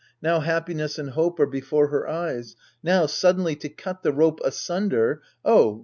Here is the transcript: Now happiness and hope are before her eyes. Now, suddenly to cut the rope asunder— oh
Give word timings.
Now 0.19 0.39
happiness 0.39 0.97
and 0.97 1.11
hope 1.11 1.39
are 1.39 1.45
before 1.45 1.89
her 1.89 2.07
eyes. 2.07 2.55
Now, 2.81 3.05
suddenly 3.05 3.55
to 3.57 3.69
cut 3.69 4.01
the 4.01 4.11
rope 4.11 4.39
asunder— 4.43 5.21
oh 5.45 5.79